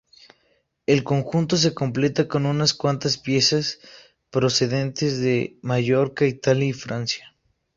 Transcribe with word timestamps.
El 0.87 1.03
conjunto 1.03 1.57
se 1.57 1.75
completa 1.75 2.27
con 2.27 2.47
unas 2.47 2.73
cuantas 2.73 3.19
piezas 3.19 3.77
procedentes 4.31 5.19
de 5.21 5.59
Mallorca, 5.61 6.25
Italia 6.25 6.69
y 6.69 6.73
Francia. 6.73 7.35